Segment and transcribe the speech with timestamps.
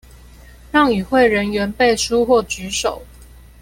[0.71, 3.03] 讓與會人員背書或舉手